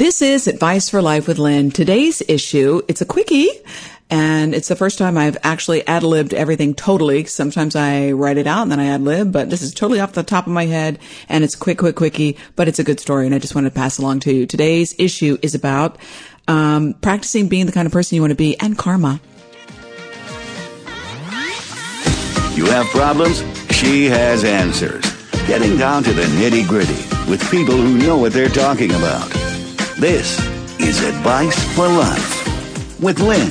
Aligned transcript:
This 0.00 0.22
is 0.22 0.46
Advice 0.46 0.88
for 0.88 1.02
Life 1.02 1.28
with 1.28 1.36
Lynn. 1.36 1.70
Today's 1.70 2.22
issue, 2.26 2.80
it's 2.88 3.02
a 3.02 3.04
quickie. 3.04 3.50
And 4.08 4.54
it's 4.54 4.68
the 4.68 4.74
first 4.74 4.96
time 4.96 5.18
I've 5.18 5.36
actually 5.42 5.86
ad 5.86 6.02
libbed 6.04 6.32
everything 6.32 6.72
totally. 6.72 7.26
Sometimes 7.26 7.76
I 7.76 8.12
write 8.12 8.38
it 8.38 8.46
out 8.46 8.62
and 8.62 8.72
then 8.72 8.80
I 8.80 8.86
ad 8.86 9.02
lib, 9.02 9.30
but 9.30 9.50
this 9.50 9.60
is 9.60 9.74
totally 9.74 10.00
off 10.00 10.14
the 10.14 10.22
top 10.22 10.46
of 10.46 10.54
my 10.54 10.64
head 10.64 10.98
and 11.28 11.44
it's 11.44 11.54
quick, 11.54 11.76
quick, 11.76 11.96
quickie, 11.96 12.38
but 12.56 12.66
it's 12.66 12.78
a 12.78 12.82
good 12.82 12.98
story 12.98 13.26
and 13.26 13.34
I 13.34 13.38
just 13.38 13.54
wanted 13.54 13.74
to 13.74 13.74
pass 13.74 13.98
along 13.98 14.20
to 14.20 14.32
you. 14.32 14.46
Today's 14.46 14.94
issue 14.98 15.36
is 15.42 15.54
about 15.54 15.98
um, 16.48 16.94
practicing 17.02 17.48
being 17.50 17.66
the 17.66 17.72
kind 17.72 17.84
of 17.84 17.92
person 17.92 18.16
you 18.16 18.22
want 18.22 18.30
to 18.30 18.36
be 18.36 18.58
and 18.58 18.78
karma. 18.78 19.20
You 22.54 22.64
have 22.70 22.86
problems? 22.86 23.44
She 23.70 24.06
has 24.06 24.44
answers. 24.44 25.04
Getting 25.46 25.76
down 25.76 26.04
to 26.04 26.14
the 26.14 26.22
nitty 26.22 26.66
gritty 26.66 27.30
with 27.30 27.46
people 27.50 27.74
who 27.74 27.98
know 27.98 28.16
what 28.16 28.32
they're 28.32 28.48
talking 28.48 28.92
about. 28.92 29.39
This 30.00 30.38
is 30.80 31.04
Advice 31.04 31.62
for 31.74 31.86
Life 31.86 33.00
with 33.02 33.20
Lynn. 33.20 33.50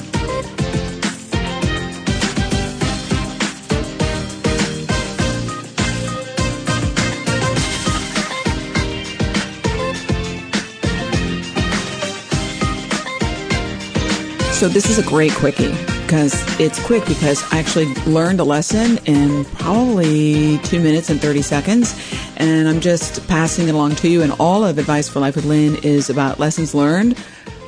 So 14.51 14.67
this 14.67 14.89
is 14.89 14.97
a 14.97 15.03
great 15.03 15.31
quickie 15.33 15.69
because 16.01 16.33
it's 16.59 16.83
quick 16.83 17.05
because 17.05 17.43
I 17.53 17.59
actually 17.59 17.93
learned 18.05 18.39
a 18.39 18.43
lesson 18.43 18.97
in 19.05 19.45
probably 19.45 20.57
two 20.63 20.79
minutes 20.79 21.11
and 21.11 21.21
30 21.21 21.43
seconds. 21.43 21.93
And 22.39 22.67
I'm 22.67 22.79
just 22.79 23.27
passing 23.27 23.67
it 23.67 23.75
along 23.75 23.95
to 23.97 24.07
you. 24.09 24.21
And 24.21 24.31
all 24.39 24.63
of 24.63 24.77
Advice 24.77 25.09
for 25.09 25.19
Life 25.19 25.35
with 25.35 25.45
Lynn 25.45 25.75
is 25.83 26.09
about 26.09 26.39
lessons 26.39 26.73
learned 26.73 27.17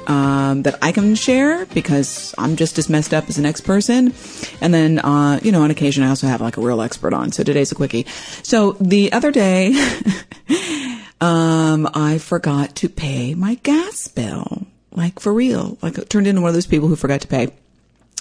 um, 0.07 0.63
that 0.63 0.77
I 0.81 0.91
can 0.91 1.15
share 1.15 1.65
because 1.67 2.33
I'm 2.37 2.55
just 2.55 2.77
as 2.77 2.89
messed 2.89 3.13
up 3.13 3.27
as 3.29 3.35
the 3.35 3.41
next 3.41 3.61
person. 3.61 4.13
And 4.61 4.73
then, 4.73 4.99
uh, 4.99 5.39
you 5.43 5.51
know, 5.51 5.61
on 5.61 5.71
occasion 5.71 6.03
I 6.03 6.09
also 6.09 6.27
have 6.27 6.41
like 6.41 6.57
a 6.57 6.61
real 6.61 6.81
expert 6.81 7.13
on. 7.13 7.31
So 7.31 7.43
today's 7.43 7.71
a 7.71 7.75
quickie. 7.75 8.05
So 8.43 8.73
the 8.79 9.11
other 9.11 9.31
day, 9.31 9.73
um, 11.21 11.89
I 11.93 12.17
forgot 12.19 12.75
to 12.77 12.89
pay 12.89 13.35
my 13.35 13.55
gas 13.55 14.07
bill 14.07 14.67
like 14.91 15.19
for 15.19 15.33
real. 15.33 15.77
Like 15.81 16.09
turned 16.09 16.27
into 16.27 16.41
one 16.41 16.49
of 16.49 16.53
those 16.53 16.67
people 16.67 16.87
who 16.87 16.95
forgot 16.95 17.21
to 17.21 17.27
pay. 17.27 17.49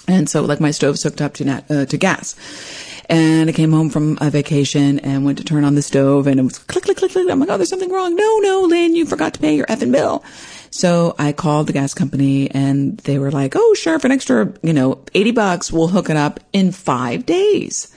And 0.07 0.29
so 0.29 0.41
like 0.41 0.59
my 0.59 0.71
stove's 0.71 1.03
hooked 1.03 1.21
up 1.21 1.35
to 1.35 1.45
nat- 1.45 1.69
uh, 1.69 1.85
to 1.85 1.97
gas. 1.97 2.35
And 3.11 3.49
I 3.49 3.51
came 3.51 3.73
home 3.73 3.89
from 3.89 4.17
a 4.21 4.29
vacation 4.29 4.99
and 4.99 5.25
went 5.25 5.37
to 5.39 5.43
turn 5.43 5.65
on 5.65 5.75
the 5.75 5.81
stove 5.81 6.27
and 6.27 6.39
it 6.39 6.43
was 6.43 6.57
click, 6.57 6.85
click, 6.85 6.95
click, 6.95 7.11
click. 7.11 7.29
I'm 7.29 7.41
like, 7.41 7.49
oh, 7.49 7.57
there's 7.57 7.67
something 7.67 7.91
wrong. 7.91 8.15
No, 8.15 8.39
no, 8.39 8.61
Lynn, 8.61 8.95
you 8.95 9.05
forgot 9.05 9.33
to 9.33 9.39
pay 9.41 9.53
your 9.53 9.65
effing 9.65 9.91
bill. 9.91 10.23
So 10.69 11.13
I 11.19 11.33
called 11.33 11.67
the 11.67 11.73
gas 11.73 11.93
company 11.93 12.49
and 12.49 12.97
they 12.99 13.19
were 13.19 13.29
like, 13.29 13.53
oh, 13.57 13.73
sure, 13.73 13.99
for 13.99 14.07
an 14.07 14.13
extra, 14.13 14.53
you 14.63 14.71
know, 14.71 15.03
80 15.13 15.31
bucks, 15.31 15.73
we'll 15.73 15.89
hook 15.89 16.09
it 16.09 16.15
up 16.15 16.39
in 16.53 16.71
five 16.71 17.25
days. 17.25 17.93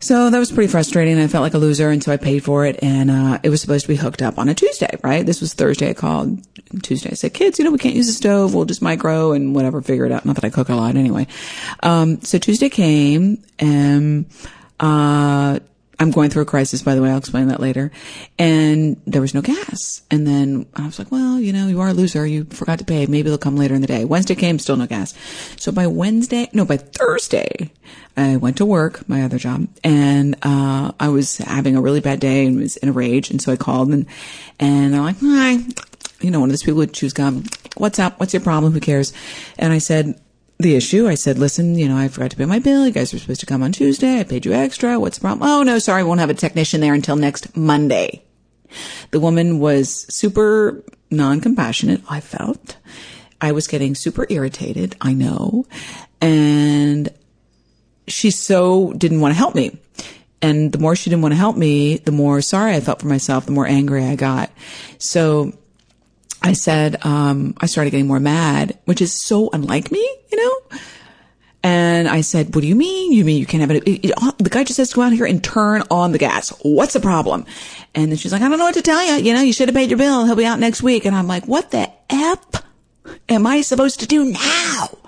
So 0.00 0.28
that 0.28 0.38
was 0.38 0.52
pretty 0.52 0.70
frustrating. 0.70 1.18
I 1.18 1.26
felt 1.26 1.42
like 1.42 1.54
a 1.54 1.58
loser. 1.58 1.88
And 1.88 2.04
so 2.04 2.12
I 2.12 2.18
paid 2.18 2.44
for 2.44 2.66
it 2.66 2.78
and, 2.82 3.10
uh, 3.10 3.38
it 3.42 3.48
was 3.48 3.62
supposed 3.62 3.86
to 3.86 3.88
be 3.88 3.96
hooked 3.96 4.20
up 4.20 4.38
on 4.38 4.50
a 4.50 4.54
Tuesday, 4.54 4.98
right? 5.02 5.24
This 5.24 5.40
was 5.40 5.54
Thursday. 5.54 5.88
I 5.88 5.94
called 5.94 6.46
Tuesday. 6.82 7.10
I 7.10 7.14
said, 7.14 7.34
kids, 7.34 7.58
you 7.58 7.64
know, 7.64 7.70
we 7.70 7.78
can't 7.78 7.96
use 7.96 8.06
the 8.06 8.12
stove. 8.12 8.54
We'll 8.54 8.64
just 8.64 8.82
micro 8.82 9.32
and 9.32 9.54
whatever, 9.54 9.82
figure 9.82 10.06
it 10.06 10.12
out. 10.12 10.24
Not 10.24 10.36
that 10.36 10.44
I 10.44 10.50
cook 10.50 10.68
a 10.68 10.74
lot 10.74 10.96
anyway. 10.96 11.26
Um, 11.82 12.20
so 12.22 12.38
Tuesday 12.38 12.68
came 12.68 13.42
and, 13.58 14.26
uh, 14.78 15.58
I'm 15.98 16.10
going 16.12 16.30
through 16.30 16.42
a 16.42 16.46
crisis, 16.46 16.82
by 16.82 16.94
the 16.94 17.02
way. 17.02 17.10
I'll 17.10 17.18
explain 17.18 17.48
that 17.48 17.60
later. 17.60 17.90
And 18.38 18.98
there 19.06 19.20
was 19.20 19.34
no 19.34 19.42
gas. 19.42 20.00
And 20.10 20.26
then 20.26 20.64
I 20.74 20.86
was 20.86 20.98
like, 20.98 21.12
well, 21.12 21.38
you 21.38 21.52
know, 21.52 21.66
you 21.66 21.78
are 21.82 21.88
a 21.88 21.92
loser. 21.92 22.24
You 22.24 22.44
forgot 22.44 22.78
to 22.78 22.86
pay. 22.86 23.04
Maybe 23.04 23.28
they'll 23.28 23.36
come 23.36 23.56
later 23.56 23.74
in 23.74 23.82
the 23.82 23.86
day. 23.86 24.06
Wednesday 24.06 24.34
came, 24.34 24.58
still 24.58 24.76
no 24.78 24.86
gas. 24.86 25.12
So 25.58 25.72
by 25.72 25.86
Wednesday, 25.88 26.48
no, 26.54 26.64
by 26.64 26.78
Thursday, 26.78 27.70
I 28.16 28.38
went 28.38 28.56
to 28.56 28.64
work, 28.64 29.06
my 29.10 29.24
other 29.24 29.36
job, 29.36 29.68
and, 29.84 30.36
uh, 30.42 30.92
I 30.98 31.08
was 31.08 31.36
having 31.36 31.76
a 31.76 31.82
really 31.82 32.00
bad 32.00 32.18
day 32.18 32.46
and 32.46 32.58
was 32.58 32.78
in 32.78 32.88
a 32.88 32.92
rage. 32.92 33.30
And 33.30 33.42
so 33.42 33.52
I 33.52 33.56
called 33.56 33.90
and, 33.90 34.06
and 34.58 34.94
they're 34.94 35.02
like, 35.02 35.16
hi, 35.20 35.58
you 36.20 36.30
know, 36.30 36.40
one 36.40 36.48
of 36.48 36.52
those 36.52 36.62
people 36.62 36.78
would 36.78 36.94
choose 36.94 37.12
gum. 37.12 37.44
What's 37.76 37.98
up? 37.98 38.18
What's 38.20 38.32
your 38.34 38.42
problem? 38.42 38.72
Who 38.72 38.80
cares? 38.80 39.12
And 39.58 39.72
I 39.72 39.78
said, 39.78 40.20
the 40.60 40.76
issue. 40.76 41.08
I 41.08 41.14
said, 41.14 41.38
listen, 41.38 41.76
you 41.76 41.88
know, 41.88 41.96
I 41.96 42.08
forgot 42.08 42.30
to 42.32 42.36
pay 42.36 42.44
my 42.44 42.58
bill. 42.58 42.86
You 42.86 42.92
guys 42.92 43.12
were 43.12 43.18
supposed 43.18 43.40
to 43.40 43.46
come 43.46 43.62
on 43.62 43.72
Tuesday. 43.72 44.20
I 44.20 44.24
paid 44.24 44.44
you 44.44 44.52
extra. 44.52 45.00
What's 45.00 45.18
the 45.18 45.22
problem? 45.22 45.48
Oh, 45.48 45.62
no, 45.62 45.78
sorry. 45.78 46.00
I 46.00 46.04
Won't 46.04 46.20
have 46.20 46.30
a 46.30 46.34
technician 46.34 46.80
there 46.80 46.94
until 46.94 47.16
next 47.16 47.56
Monday. 47.56 48.22
The 49.10 49.20
woman 49.20 49.58
was 49.58 50.06
super 50.14 50.84
non-compassionate. 51.10 52.02
I 52.08 52.20
felt 52.20 52.76
I 53.40 53.52
was 53.52 53.66
getting 53.66 53.94
super 53.94 54.26
irritated. 54.28 54.96
I 55.00 55.14
know. 55.14 55.66
And 56.20 57.08
she 58.06 58.30
so 58.30 58.92
didn't 58.92 59.20
want 59.20 59.32
to 59.32 59.38
help 59.38 59.54
me. 59.54 59.78
And 60.42 60.72
the 60.72 60.78
more 60.78 60.96
she 60.96 61.10
didn't 61.10 61.22
want 61.22 61.32
to 61.32 61.38
help 61.38 61.56
me, 61.56 61.98
the 61.98 62.12
more 62.12 62.40
sorry 62.40 62.74
I 62.74 62.80
felt 62.80 63.00
for 63.00 63.08
myself, 63.08 63.46
the 63.46 63.52
more 63.52 63.66
angry 63.66 64.04
I 64.04 64.14
got. 64.14 64.50
So 64.98 65.52
I 66.42 66.52
said, 66.54 67.04
um, 67.04 67.54
I 67.58 67.66
started 67.66 67.90
getting 67.90 68.06
more 68.06 68.20
mad, 68.20 68.78
which 68.86 69.02
is 69.02 69.12
so 69.12 69.50
unlike 69.52 69.92
me, 69.92 70.00
you 70.30 70.38
know? 70.38 70.78
And 71.62 72.08
I 72.08 72.22
said, 72.22 72.54
what 72.54 72.62
do 72.62 72.66
you 72.66 72.74
mean? 72.74 73.12
You 73.12 73.24
mean 73.24 73.38
you 73.38 73.44
can't 73.44 73.60
have 73.60 73.70
it? 73.70 73.86
it, 73.86 74.06
it 74.06 74.38
the 74.38 74.48
guy 74.48 74.64
just 74.64 74.76
says 74.76 74.88
to 74.90 74.96
go 74.96 75.02
out 75.02 75.12
here 75.12 75.26
and 75.26 75.44
turn 75.44 75.82
on 75.90 76.12
the 76.12 76.18
gas. 76.18 76.48
What's 76.62 76.94
the 76.94 77.00
problem? 77.00 77.44
And 77.94 78.10
then 78.10 78.16
she's 78.16 78.32
like, 78.32 78.40
I 78.40 78.48
don't 78.48 78.58
know 78.58 78.64
what 78.64 78.74
to 78.74 78.82
tell 78.82 79.04
you. 79.04 79.22
You 79.22 79.34
know, 79.34 79.42
you 79.42 79.52
should 79.52 79.68
have 79.68 79.74
paid 79.74 79.90
your 79.90 79.98
bill. 79.98 80.24
He'll 80.24 80.36
be 80.36 80.46
out 80.46 80.58
next 80.58 80.82
week. 80.82 81.04
And 81.04 81.14
I'm 81.14 81.26
like, 81.26 81.44
what 81.46 81.70
the 81.70 81.90
F 82.08 82.38
am 83.28 83.46
I 83.46 83.60
supposed 83.60 84.00
to 84.00 84.06
do 84.06 84.24
now? 84.24 84.38
Oh 84.40 84.98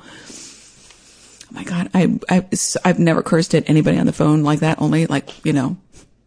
my 1.53 1.65
God. 1.65 1.91
I, 1.95 2.19
I, 2.29 2.47
I've 2.85 2.99
never 2.99 3.23
cursed 3.23 3.55
at 3.55 3.71
anybody 3.71 3.99
on 3.99 4.05
the 4.05 4.13
phone 4.13 4.43
like 4.43 4.61
that. 4.61 4.81
Only 4.81 5.07
like, 5.07 5.45
you 5.47 5.55
know, 5.55 5.79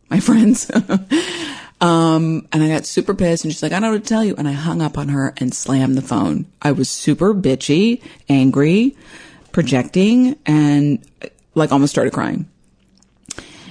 my 0.09 0.19
friends. 0.19 0.71
Um, 1.81 2.47
and 2.51 2.63
I 2.63 2.69
got 2.69 2.85
super 2.85 3.13
pissed 3.13 3.43
and 3.43 3.53
she's 3.53 3.61
like, 3.61 3.71
I 3.71 3.75
don't 3.75 3.83
know 3.83 3.91
what 3.91 4.03
to 4.03 4.09
tell 4.09 4.23
you. 4.23 4.35
And 4.37 4.47
I 4.47 4.53
hung 4.53 4.81
up 4.81 4.97
on 4.97 5.09
her 5.09 5.33
and 5.37 5.53
slammed 5.53 5.97
the 5.97 6.01
phone. 6.01 6.45
I 6.61 6.71
was 6.71 6.89
super 6.89 7.33
bitchy, 7.33 8.01
angry, 8.29 8.95
projecting 9.51 10.37
and 10.45 11.05
like 11.53 11.71
almost 11.71 11.91
started 11.91 12.13
crying. 12.13 12.49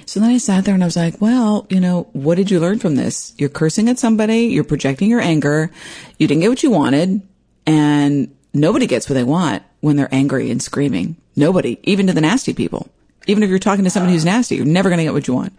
So 0.06 0.20
then 0.20 0.30
I 0.30 0.38
sat 0.38 0.64
there 0.64 0.74
and 0.74 0.82
I 0.82 0.86
was 0.86 0.96
like, 0.96 1.20
well, 1.20 1.66
you 1.70 1.80
know, 1.80 2.08
what 2.12 2.36
did 2.36 2.50
you 2.50 2.60
learn 2.60 2.78
from 2.78 2.94
this? 2.94 3.32
You're 3.38 3.48
cursing 3.48 3.88
at 3.88 3.98
somebody. 3.98 4.46
You're 4.46 4.64
projecting 4.64 5.08
your 5.08 5.20
anger. 5.20 5.70
You 6.18 6.28
didn't 6.28 6.42
get 6.42 6.50
what 6.50 6.62
you 6.62 6.70
wanted 6.70 7.22
and 7.66 8.34
nobody 8.52 8.86
gets 8.86 9.08
what 9.08 9.14
they 9.14 9.24
want 9.24 9.62
when 9.80 9.96
they're 9.96 10.14
angry 10.14 10.50
and 10.50 10.62
screaming. 10.62 11.16
Nobody, 11.36 11.78
even 11.82 12.06
to 12.06 12.12
the 12.12 12.20
nasty 12.20 12.52
people. 12.52 12.88
Even 13.26 13.42
if 13.42 13.48
you're 13.48 13.58
talking 13.58 13.84
to 13.84 13.90
somebody 13.90 14.12
who's 14.12 14.24
nasty, 14.24 14.56
you're 14.56 14.66
never 14.66 14.90
going 14.90 14.98
to 14.98 15.04
get 15.04 15.14
what 15.14 15.26
you 15.26 15.34
want. 15.34 15.54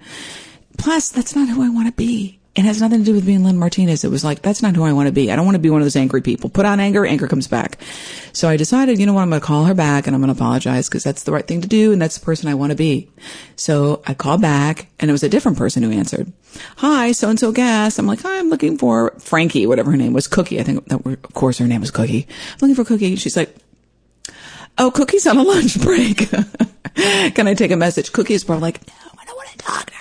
Plus, 0.77 1.09
that's 1.09 1.35
not 1.35 1.49
who 1.49 1.63
I 1.63 1.69
want 1.69 1.87
to 1.87 1.93
be. 1.93 2.39
It 2.55 2.63
has 2.63 2.79
nothing 2.79 2.99
to 2.99 3.05
do 3.05 3.13
with 3.13 3.25
being 3.25 3.43
Lynn 3.43 3.57
Martinez. 3.57 4.05
It 4.05 4.11
was 4.11 4.23
like, 4.23 4.41
that's 4.41 4.61
not 4.61 4.75
who 4.75 4.83
I 4.83 4.93
want 4.93 5.07
to 5.07 5.11
be. 5.11 5.29
I 5.29 5.35
don't 5.35 5.43
want 5.43 5.55
to 5.55 5.59
be 5.59 5.69
one 5.69 5.81
of 5.81 5.85
those 5.85 5.97
angry 5.97 6.21
people. 6.21 6.49
Put 6.49 6.65
on 6.65 6.79
anger, 6.79 7.05
anger 7.05 7.27
comes 7.27 7.49
back. 7.49 7.79
So 8.31 8.47
I 8.47 8.55
decided, 8.55 8.97
you 8.97 9.05
know 9.05 9.11
what, 9.11 9.23
I'm 9.23 9.29
going 9.29 9.41
to 9.41 9.45
call 9.45 9.65
her 9.65 9.73
back 9.73 10.07
and 10.07 10.15
I'm 10.15 10.21
going 10.21 10.33
to 10.33 10.39
apologize 10.39 10.87
because 10.87 11.03
that's 11.03 11.23
the 11.23 11.33
right 11.33 11.45
thing 11.45 11.59
to 11.61 11.67
do 11.67 11.91
and 11.91 12.01
that's 12.01 12.17
the 12.17 12.23
person 12.23 12.47
I 12.47 12.53
want 12.53 12.69
to 12.69 12.77
be. 12.77 13.11
So 13.57 14.01
I 14.07 14.13
called 14.13 14.41
back 14.41 14.87
and 15.01 15.09
it 15.09 15.11
was 15.11 15.23
a 15.23 15.27
different 15.27 15.57
person 15.57 15.83
who 15.83 15.91
answered. 15.91 16.31
Hi, 16.77 17.11
so 17.11 17.29
and 17.29 17.37
so 17.37 17.51
gas. 17.51 17.99
I'm 17.99 18.07
like, 18.07 18.21
hi, 18.21 18.39
I'm 18.39 18.49
looking 18.49 18.77
for 18.77 19.11
Frankie, 19.19 19.67
whatever 19.67 19.91
her 19.91 19.97
name 19.97 20.13
was, 20.13 20.27
Cookie. 20.27 20.57
I 20.57 20.63
think 20.63 20.85
that, 20.85 21.05
of 21.05 21.33
course 21.33 21.57
her 21.57 21.67
name 21.67 21.81
was 21.81 21.91
Cookie. 21.91 22.25
I'm 22.53 22.57
looking 22.61 22.75
for 22.75 22.85
Cookie. 22.85 23.17
She's 23.17 23.35
like, 23.35 23.53
oh, 24.77 24.91
Cookie's 24.91 25.27
on 25.27 25.35
a 25.35 25.43
lunch 25.43 25.77
break. 25.81 26.29
Can 27.35 27.49
I 27.49 27.53
take 27.53 27.71
a 27.71 27.75
message? 27.75 28.13
Cookie 28.13 28.33
is 28.33 28.45
probably 28.45 28.61
like, 28.61 28.87
no, 28.87 28.93
I 29.19 29.25
don't 29.25 29.35
want 29.35 29.49
to 29.49 29.57
talk. 29.57 29.91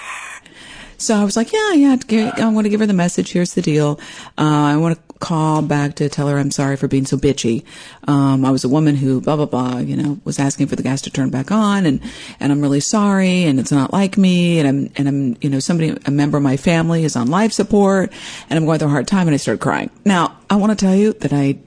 So 0.98 1.14
I 1.14 1.24
was 1.24 1.36
like, 1.36 1.52
yeah, 1.52 1.72
yeah, 1.72 2.32
I 2.36 2.48
want 2.48 2.64
to 2.64 2.68
give 2.68 2.80
her 2.80 2.86
the 2.86 2.92
message. 2.92 3.32
Here's 3.32 3.54
the 3.54 3.62
deal. 3.62 3.98
Uh, 4.38 4.72
I 4.72 4.76
want 4.76 4.96
to 4.96 5.14
call 5.18 5.62
back 5.62 5.94
to 5.94 6.08
tell 6.08 6.28
her 6.28 6.38
I'm 6.38 6.50
sorry 6.50 6.76
for 6.76 6.88
being 6.88 7.06
so 7.06 7.16
bitchy. 7.16 7.64
Um, 8.06 8.44
I 8.44 8.50
was 8.50 8.64
a 8.64 8.68
woman 8.68 8.94
who 8.94 9.20
blah, 9.20 9.36
blah, 9.36 9.46
blah, 9.46 9.78
you 9.78 9.96
know, 9.96 10.20
was 10.24 10.38
asking 10.38 10.66
for 10.66 10.76
the 10.76 10.82
gas 10.82 11.00
to 11.02 11.10
turn 11.10 11.30
back 11.30 11.50
on 11.50 11.86
and, 11.86 12.00
and 12.40 12.52
I'm 12.52 12.60
really 12.60 12.80
sorry 12.80 13.44
and 13.44 13.58
it's 13.58 13.72
not 13.72 13.92
like 13.92 14.18
me 14.18 14.58
and 14.58 14.68
I'm, 14.68 14.92
and 14.96 15.08
I'm, 15.08 15.36
you 15.40 15.48
know, 15.48 15.60
somebody, 15.60 15.96
a 16.04 16.10
member 16.10 16.36
of 16.36 16.42
my 16.42 16.56
family 16.56 17.04
is 17.04 17.16
on 17.16 17.28
life 17.28 17.52
support 17.52 18.12
and 18.50 18.56
I'm 18.58 18.66
going 18.66 18.78
through 18.78 18.88
a 18.88 18.90
hard 18.90 19.08
time 19.08 19.26
and 19.26 19.34
I 19.34 19.38
started 19.38 19.60
crying. 19.60 19.90
Now, 20.04 20.36
I 20.50 20.56
want 20.56 20.78
to 20.78 20.84
tell 20.84 20.94
you 20.94 21.14
that 21.14 21.32
I 21.32 21.58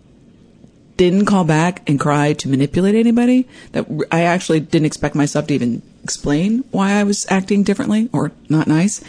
didn't 0.98 1.26
call 1.26 1.44
back 1.44 1.88
and 1.88 2.00
cry 2.00 2.34
to 2.34 2.50
manipulate 2.50 2.96
anybody. 2.96 3.48
That 3.72 3.86
I 4.12 4.24
actually 4.24 4.60
didn't 4.60 4.88
expect 4.88 5.16
myself 5.16 5.48
to 5.48 5.54
even 5.54 5.82
explain 6.04 6.64
why 6.72 6.94
I 6.94 7.04
was 7.04 7.26
acting 7.30 7.64
differently 7.64 8.10
or 8.12 8.32
not 8.50 8.68
nice. 8.68 9.04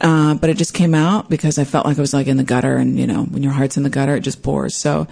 Uh, 0.00 0.34
but 0.34 0.48
it 0.48 0.56
just 0.56 0.74
came 0.74 0.94
out 0.94 1.28
because 1.28 1.58
I 1.58 1.64
felt 1.64 1.86
like 1.86 1.98
I 1.98 2.00
was 2.00 2.14
like 2.14 2.28
in 2.28 2.36
the 2.36 2.44
gutter 2.44 2.76
and, 2.76 2.98
you 2.98 3.06
know, 3.06 3.24
when 3.24 3.42
your 3.42 3.52
heart's 3.52 3.76
in 3.76 3.82
the 3.82 3.90
gutter, 3.90 4.14
it 4.14 4.20
just 4.20 4.42
pours. 4.42 4.74
So, 4.74 5.08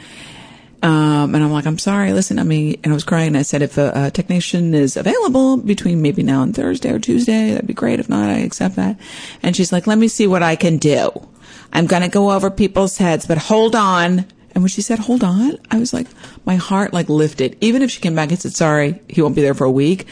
um, 0.82 1.34
and 1.34 1.42
I'm 1.42 1.50
like, 1.50 1.66
I'm 1.66 1.78
sorry, 1.78 2.12
listen, 2.12 2.38
I 2.38 2.44
mean, 2.44 2.78
and 2.84 2.92
I 2.92 2.94
was 2.94 3.02
crying 3.02 3.28
and 3.28 3.36
I 3.38 3.42
said, 3.42 3.62
if 3.62 3.78
a, 3.78 3.92
a, 3.94 4.10
technician 4.10 4.74
is 4.74 4.96
available 4.96 5.56
between 5.56 6.02
maybe 6.02 6.22
now 6.22 6.42
and 6.42 6.54
Thursday 6.54 6.92
or 6.92 6.98
Tuesday, 6.98 7.50
that'd 7.50 7.66
be 7.66 7.74
great. 7.74 7.98
If 7.98 8.08
not, 8.08 8.30
I 8.30 8.38
accept 8.38 8.76
that. 8.76 8.96
And 9.42 9.56
she's 9.56 9.72
like, 9.72 9.86
let 9.88 9.98
me 9.98 10.06
see 10.06 10.26
what 10.28 10.42
I 10.42 10.54
can 10.54 10.76
do. 10.76 11.10
I'm 11.72 11.86
going 11.86 12.02
to 12.02 12.08
go 12.08 12.30
over 12.30 12.50
people's 12.50 12.98
heads, 12.98 13.26
but 13.26 13.38
hold 13.38 13.74
on. 13.74 14.26
And 14.56 14.62
when 14.62 14.70
she 14.70 14.80
said, 14.80 14.98
hold 15.00 15.22
on, 15.22 15.58
I 15.70 15.78
was 15.78 15.92
like, 15.92 16.06
my 16.46 16.56
heart 16.56 16.94
like 16.94 17.10
lifted. 17.10 17.58
Even 17.60 17.82
if 17.82 17.90
she 17.90 18.00
came 18.00 18.14
back 18.14 18.30
and 18.30 18.38
said, 18.40 18.54
sorry, 18.54 18.98
he 19.06 19.20
won't 19.20 19.36
be 19.36 19.42
there 19.42 19.52
for 19.52 19.64
a 19.64 19.70
week. 19.70 20.06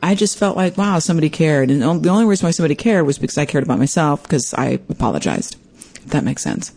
I 0.00 0.14
just 0.14 0.38
felt 0.38 0.56
like, 0.56 0.78
wow, 0.78 1.00
somebody 1.00 1.28
cared. 1.28 1.68
And 1.68 1.82
the 1.82 2.08
only 2.08 2.24
reason 2.24 2.46
why 2.46 2.52
somebody 2.52 2.76
cared 2.76 3.06
was 3.06 3.18
because 3.18 3.36
I 3.36 3.44
cared 3.44 3.64
about 3.64 3.80
myself 3.80 4.22
because 4.22 4.54
I 4.54 4.78
apologized. 4.88 5.56
If 5.96 6.10
that 6.10 6.22
makes 6.22 6.42
sense. 6.42 6.70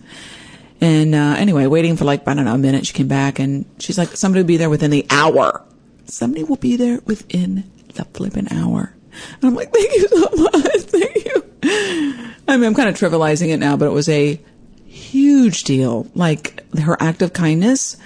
And, 0.82 1.14
uh, 1.14 1.36
anyway, 1.38 1.68
waiting 1.68 1.96
for 1.96 2.06
like, 2.06 2.28
I 2.28 2.34
don't 2.34 2.46
know, 2.46 2.56
a 2.56 2.58
minute, 2.58 2.88
she 2.88 2.94
came 2.94 3.08
back 3.08 3.38
and 3.38 3.66
she's 3.78 4.00
like, 4.00 4.10
somebody 4.18 4.42
will 4.42 4.48
be 4.48 4.58
there 4.58 4.72
within 4.72 4.90
the 4.90 5.06
hour. 5.12 5.64
Somebody 6.06 6.44
will 6.44 6.56
be 6.56 6.76
there 6.76 7.02
within 7.06 7.70
the 7.94 8.06
flipping 8.06 8.52
hour. 8.52 8.96
And 9.36 9.44
I'm 9.44 9.54
like, 9.54 9.72
thank 9.72 9.94
you 9.94 10.08
so 10.08 10.28
much. 10.38 10.82
Thank 10.88 11.26
you. 11.26 11.44
I 12.48 12.58
mean, 12.58 12.64
I'm 12.64 12.74
kind 12.74 12.90
of 12.90 12.96
trivializing 12.96 13.50
it 13.50 13.58
now, 13.58 13.78
but 13.78 13.86
it 13.86 13.94
was 13.94 14.10
a 14.10 14.42
huge 14.92 15.64
deal. 15.64 16.08
Like 16.14 16.64
her 16.78 16.98
act 17.00 17.22
of 17.22 17.34
kindness 17.34 17.98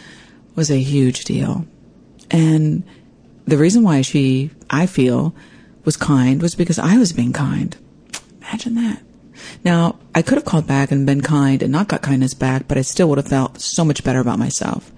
was 0.56 0.70
a 0.70 0.80
huge 0.80 1.26
deal. 1.26 1.66
And 2.32 2.84
the 3.46 3.58
reason 3.58 3.84
why 3.84 4.02
she, 4.02 4.52
I 4.70 4.86
feel, 4.86 5.36
was 5.84 5.98
kind 5.98 6.42
was 6.42 6.56
because 6.56 6.80
I 6.80 6.98
was 6.98 7.14
being 7.14 7.34
kind. 7.34 7.76
Imagine 8.42 8.76
that. 8.76 9.02
Now, 9.64 10.00
I 10.14 10.22
could 10.22 10.38
have 10.38 10.46
called 10.46 10.68
back 10.68 10.92
and 10.92 11.06
been 11.06 11.22
kind 11.22 11.62
and 11.62 11.72
not 11.72 11.88
got 11.88 12.02
kindness 12.02 12.34
back, 12.34 12.68
but 12.68 12.78
I 12.78 12.82
still 12.82 13.10
would 13.10 13.18
have 13.18 13.28
felt 13.28 13.60
so 13.60 13.84
much 13.84 14.04
better 14.04 14.20
about 14.20 14.40
myself. 14.40 14.92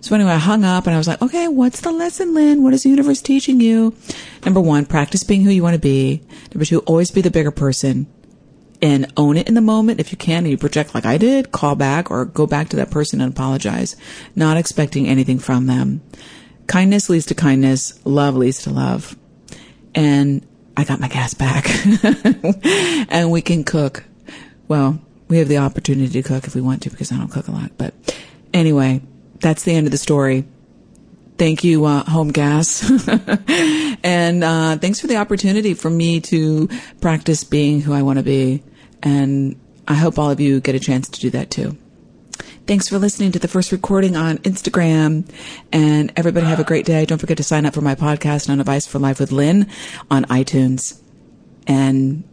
So 0.00 0.14
anyway, 0.14 0.32
I 0.32 0.38
hung 0.38 0.64
up 0.64 0.86
and 0.86 0.94
I 0.94 0.98
was 0.98 1.08
like, 1.08 1.22
okay, 1.22 1.48
what's 1.48 1.80
the 1.80 1.90
lesson, 1.90 2.34
Lynn? 2.34 2.62
What 2.62 2.74
is 2.74 2.82
the 2.82 2.90
universe 2.90 3.22
teaching 3.22 3.60
you? 3.60 3.94
Number 4.44 4.60
one, 4.60 4.84
practice 4.84 5.24
being 5.24 5.42
who 5.42 5.50
you 5.50 5.62
want 5.62 5.74
to 5.74 5.80
be. 5.80 6.22
Number 6.52 6.66
two, 6.66 6.80
always 6.80 7.10
be 7.10 7.22
the 7.22 7.30
bigger 7.30 7.50
person 7.50 8.06
and 8.84 9.10
own 9.16 9.38
it 9.38 9.48
in 9.48 9.54
the 9.54 9.62
moment. 9.62 9.98
If 9.98 10.12
you 10.12 10.18
can 10.18 10.44
and 10.44 10.50
you 10.50 10.58
project 10.58 10.94
like 10.94 11.06
I 11.06 11.16
did, 11.16 11.50
call 11.50 11.74
back 11.74 12.10
or 12.10 12.26
go 12.26 12.46
back 12.46 12.68
to 12.68 12.76
that 12.76 12.90
person 12.90 13.22
and 13.22 13.32
apologize, 13.32 13.96
not 14.36 14.58
expecting 14.58 15.08
anything 15.08 15.38
from 15.38 15.64
them. 15.64 16.02
Kindness 16.66 17.08
leads 17.08 17.24
to 17.26 17.34
kindness. 17.34 17.98
Love 18.04 18.36
leads 18.36 18.64
to 18.64 18.70
love. 18.70 19.16
And 19.94 20.46
I 20.76 20.84
got 20.84 21.00
my 21.00 21.08
gas 21.08 21.32
back 21.32 21.66
and 23.10 23.30
we 23.30 23.40
can 23.40 23.64
cook. 23.64 24.04
Well, 24.68 25.00
we 25.28 25.38
have 25.38 25.48
the 25.48 25.58
opportunity 25.58 26.22
to 26.22 26.28
cook 26.28 26.46
if 26.46 26.54
we 26.54 26.60
want 26.60 26.82
to 26.82 26.90
because 26.90 27.10
I 27.10 27.16
don't 27.16 27.28
cook 27.28 27.48
a 27.48 27.52
lot. 27.52 27.70
But 27.78 27.94
anyway, 28.52 29.00
that's 29.40 29.62
the 29.62 29.72
end 29.72 29.86
of 29.86 29.92
the 29.92 29.98
story. 29.98 30.44
Thank 31.38 31.64
you, 31.64 31.86
uh, 31.86 32.04
Home 32.04 32.32
Gas. 32.32 32.84
and 34.04 34.44
uh, 34.44 34.76
thanks 34.76 35.00
for 35.00 35.06
the 35.06 35.16
opportunity 35.16 35.72
for 35.72 35.88
me 35.88 36.20
to 36.20 36.68
practice 37.00 37.44
being 37.44 37.80
who 37.80 37.94
I 37.94 38.02
want 38.02 38.18
to 38.18 38.22
be. 38.22 38.62
And 39.04 39.54
I 39.86 39.94
hope 39.94 40.18
all 40.18 40.30
of 40.30 40.40
you 40.40 40.60
get 40.60 40.74
a 40.74 40.80
chance 40.80 41.08
to 41.10 41.20
do 41.20 41.30
that 41.30 41.50
too. 41.50 41.76
Thanks 42.66 42.88
for 42.88 42.98
listening 42.98 43.30
to 43.32 43.38
the 43.38 43.46
first 43.46 43.70
recording 43.70 44.16
on 44.16 44.38
Instagram. 44.38 45.28
And 45.70 46.12
everybody 46.16 46.46
have 46.46 46.58
a 46.60 46.64
great 46.64 46.86
day. 46.86 47.04
Don't 47.04 47.18
forget 47.18 47.36
to 47.36 47.42
sign 47.42 47.66
up 47.66 47.74
for 47.74 47.82
my 47.82 47.94
podcast 47.94 48.48
on 48.48 48.58
Advice 48.58 48.86
for 48.86 48.98
Life 48.98 49.20
with 49.20 49.30
Lynn 49.30 49.68
on 50.10 50.24
iTunes. 50.24 50.98
And 51.66 52.24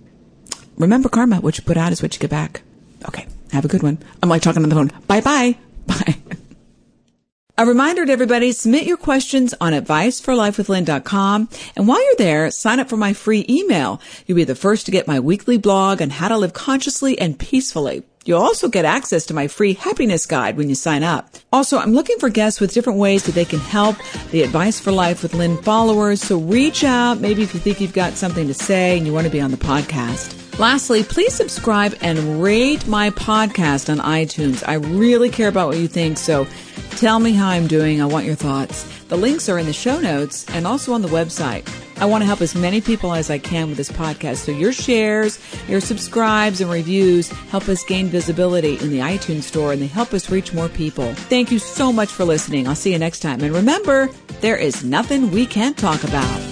remember 0.77 1.09
karma, 1.09 1.41
what 1.41 1.57
you 1.57 1.63
put 1.65 1.77
out 1.77 1.91
is 1.91 2.01
what 2.01 2.13
you 2.13 2.19
get 2.19 2.29
back. 2.29 2.62
Okay. 3.07 3.27
Have 3.51 3.65
a 3.65 3.68
good 3.68 3.83
one. 3.83 4.00
I'm 4.23 4.29
like 4.29 4.41
talking 4.41 4.63
on 4.63 4.69
the 4.69 4.75
phone. 4.75 4.91
Bye 5.07 5.21
bye. 5.21 5.57
Bye. 5.85 6.15
A 7.61 7.65
reminder 7.65 8.03
to 8.03 8.11
everybody, 8.11 8.53
submit 8.53 8.85
your 8.85 8.97
questions 8.97 9.53
on 9.61 9.73
adviceforlifewithlynn.com. 9.73 11.49
And 11.75 11.87
while 11.87 12.03
you're 12.03 12.15
there, 12.17 12.49
sign 12.49 12.79
up 12.79 12.89
for 12.89 12.97
my 12.97 13.13
free 13.13 13.45
email. 13.47 14.01
You'll 14.25 14.37
be 14.37 14.45
the 14.45 14.55
first 14.55 14.87
to 14.87 14.91
get 14.91 15.07
my 15.07 15.19
weekly 15.19 15.57
blog 15.57 16.01
on 16.01 16.09
how 16.09 16.29
to 16.29 16.39
live 16.39 16.53
consciously 16.53 17.19
and 17.19 17.37
peacefully. 17.37 18.01
You'll 18.25 18.41
also 18.41 18.67
get 18.67 18.85
access 18.85 19.27
to 19.27 19.35
my 19.35 19.47
free 19.47 19.73
happiness 19.73 20.25
guide 20.25 20.57
when 20.57 20.69
you 20.69 20.75
sign 20.75 21.03
up. 21.03 21.29
Also, 21.53 21.77
I'm 21.77 21.93
looking 21.93 22.17
for 22.17 22.29
guests 22.29 22.59
with 22.59 22.73
different 22.73 22.97
ways 22.97 23.25
that 23.25 23.35
they 23.35 23.45
can 23.45 23.59
help 23.59 23.95
the 24.31 24.41
Advice 24.41 24.79
for 24.79 24.91
Life 24.91 25.21
with 25.21 25.35
Lynn 25.35 25.61
followers. 25.61 26.19
So 26.19 26.39
reach 26.39 26.83
out, 26.83 27.19
maybe 27.19 27.43
if 27.43 27.53
you 27.53 27.59
think 27.59 27.79
you've 27.79 27.93
got 27.93 28.13
something 28.13 28.47
to 28.47 28.55
say 28.55 28.97
and 28.97 29.05
you 29.05 29.13
want 29.13 29.27
to 29.27 29.31
be 29.31 29.39
on 29.39 29.51
the 29.51 29.57
podcast. 29.57 30.41
Lastly, 30.59 31.03
please 31.03 31.33
subscribe 31.33 31.95
and 32.01 32.41
rate 32.41 32.87
my 32.87 33.09
podcast 33.11 33.89
on 33.89 33.99
iTunes. 33.99 34.67
I 34.67 34.75
really 34.75 35.29
care 35.29 35.47
about 35.47 35.69
what 35.69 35.77
you 35.77 35.87
think, 35.87 36.17
so 36.17 36.45
Tell 37.01 37.19
me 37.19 37.31
how 37.31 37.50
I'm 37.50 37.65
doing. 37.65 38.00
I 38.00 38.06
want 38.06 38.27
your 38.27 38.36
thoughts. 38.36 38.83
The 39.06 39.18
links 39.18 39.50
are 39.50 39.57
in 39.57 39.65
the 39.65 39.74
show 39.74 40.00
notes 40.00 40.48
and 40.50 40.68
also 40.68 40.94
on 40.94 41.01
the 41.01 41.07
website. 41.07 41.68
I 42.00 42.06
want 42.06 42.21
to 42.21 42.27
help 42.27 42.42
as 42.42 42.53
many 42.53 42.80
people 42.80 43.15
as 43.15 43.31
I 43.31 43.39
can 43.39 43.69
with 43.69 43.77
this 43.77 43.92
podcast. 43.92 44.36
So 44.45 44.51
your 44.51 44.71
shares, 44.71 45.39
your 45.68 45.81
subscribes 45.81 46.62
and 46.62 46.69
reviews 46.69 47.30
help 47.50 47.68
us 47.69 47.83
gain 47.83 48.06
visibility 48.06 48.77
in 48.77 48.92
the 48.92 49.00
iTunes 49.00 49.42
store 49.45 49.74
and 49.74 49.81
they 49.81 49.88
help 49.88 50.13
us 50.13 50.30
reach 50.30 50.53
more 50.53 50.69
people. 50.69 51.12
Thank 51.15 51.50
you 51.50 51.57
so 51.57 51.92
much 51.92 52.09
for 52.09 52.24
listening. 52.24 52.68
I'll 52.68 52.75
see 52.75 52.92
you 52.92 53.00
next 53.00 53.21
time. 53.21 53.42
And 53.42 53.51
remember, 53.51 54.07
there 54.42 54.57
is 54.57 54.83
nothing 54.83 55.31
we 55.31 55.47
can't 55.47 55.75
talk 55.75 56.04
about. 56.04 56.50